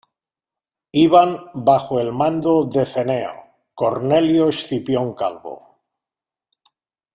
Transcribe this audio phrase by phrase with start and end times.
[1.01, 1.35] Iban
[1.67, 3.33] bajo el mando de Cneo
[3.75, 5.55] Cornelio Escipión Calvo.